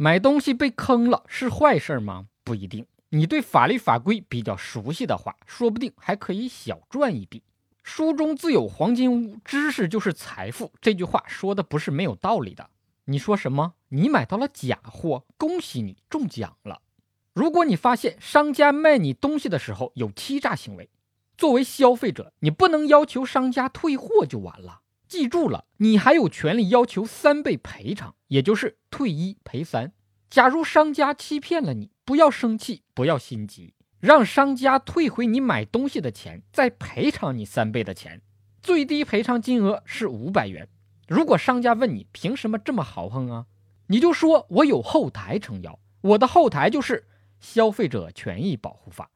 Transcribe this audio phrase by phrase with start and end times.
[0.00, 2.26] 买东西被坑了是坏事吗？
[2.44, 2.86] 不一定。
[3.08, 7.42] 你对法律法规比较熟悉的话，说不定还可以小赚一笔。
[7.82, 10.70] 书中自有黄金屋，知识就是财富。
[10.80, 12.70] 这句话说的不是没有道理的。
[13.06, 13.74] 你说什么？
[13.88, 16.80] 你买到了假货，恭喜你中奖了。
[17.32, 20.88] 如果你发现商家卖你东西的时候有欺诈行为，
[21.36, 24.82] 作为消费者，你不能要求商家退货就完了。
[25.08, 29.92] 记住了，你还有权利要求三倍赔偿，也就是退一赔三。
[30.28, 38.20] 假如商家欺骗了你，不要生气，不要心急，让商家退回你买东西的钱，再赔偿你三倍的钱，
[38.62, 40.68] 最低赔偿金额是五百元。
[41.08, 43.46] 如果商家问你凭什么这么豪横啊，
[43.86, 47.08] 你就说我有后台撑腰，我的后台就是
[47.40, 49.10] 消费者权益保护法。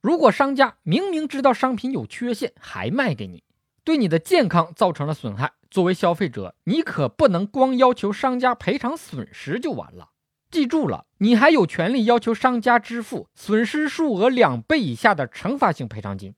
[0.00, 3.44] 如果商家明明知道商品有缺陷还卖给你，
[3.88, 10.10] 对你的健康造成了损害，作为消费者，你可不能光要求商家赔偿损失就完了。
[10.50, 16.34] 记住了，你还有权利要求商家支付损失数额两倍以下的惩罚性赔偿金，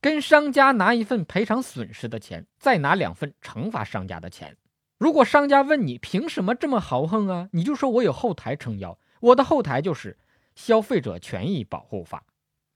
[0.00, 4.56] 跟商家拿一份赔偿损失的钱，再拿两份惩罚商家的钱。
[4.96, 10.16] 如果商家问你凭什么这么豪横啊，你就说我有后台撑腰，我的后台就是
[10.54, 12.24] 消费者权益保护法。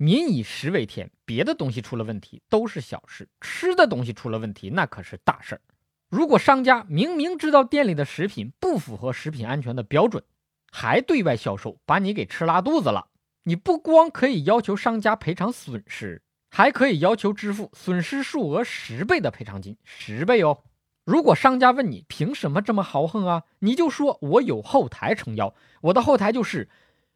[0.00, 5.60] 民以食为天，别的东西出了问题都是小事，吃的东西出了问题那可是大事儿。
[6.08, 10.22] 如果商家明明知道店里的食品不符合食品安全的标准，
[10.70, 13.08] 还对外销售，把你给吃拉肚子了。
[13.42, 20.62] 你不光可以要求商家赔偿损失，还可以要求支付损失数额十倍的赔偿金，十倍哦。
[21.04, 26.70] 如果商家问你凭什么这么豪横啊，你就说我有后台撑腰，我的后台就是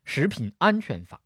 [0.04, 1.20] 食品安全法、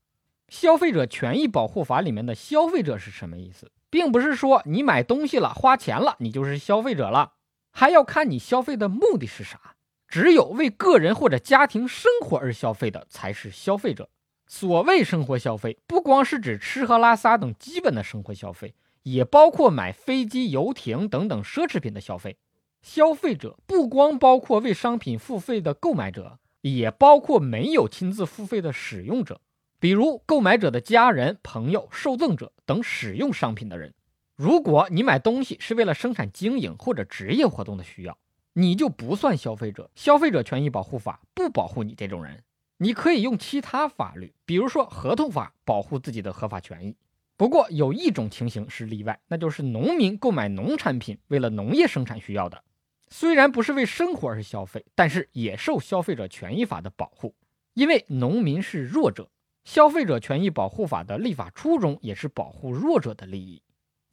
[0.48, 7.32] 消费者权益保护法里面的消费者是什么意思，并不是说你买东西了、花钱了，你就是消费者了，
[7.72, 9.74] 还要看你消费的目的是啥。
[10.08, 14.08] 只有为个人或者家庭生活而消费的才是消费者。
[14.46, 22.38] 所谓生活消费，不光是指吃喝拉撒等基本的生活消费，也包括买飞机、游艇等等奢侈品的消费。
[22.82, 29.40] 消费者不光包括为商品付费的购买者，也包括没有亲自付费的使用者，
[29.78, 33.92] 比如购买者的家人、朋友、受赠者等使用商品的人。
[34.34, 38.16] 如果你买东西是为了生产经营或者职业活动的需要，
[38.54, 42.42] 你就不算消费者，消费者权益保护法不保护你这种人。
[42.78, 46.96] 你可以用其他法律，比如说合同法保护自己的合法权益。
[47.38, 52.62] 不过有一种情形是例外，那就是农民购买农产品，为了农业生产需要的，
[53.08, 57.34] 虽然不是为生活而消费，但是也受消费者权益法的保护，
[57.74, 59.28] 因为农民是弱者。
[59.66, 63.60] 消费者权益保护法的立法初衷也是保护弱者的利益。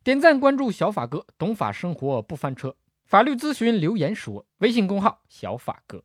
[0.04, 2.76] 点赞关注小法哥，懂法生活不翻车。
[3.06, 6.04] 法律咨询留言说，微信公号小法哥。